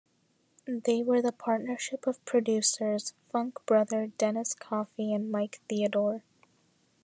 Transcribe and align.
They 0.65 1.03
were 1.03 1.21
the 1.21 1.31
partnership 1.31 2.07
of 2.07 2.25
producers, 2.25 3.13
funk-brother, 3.29 4.07
Dennis 4.17 4.55
Coffey 4.55 5.13
and 5.13 5.31
Mike 5.31 5.61
Theodore. 5.69 6.23